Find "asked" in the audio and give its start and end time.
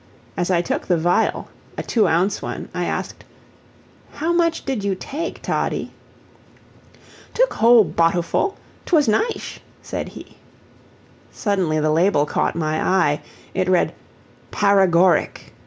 2.85-3.23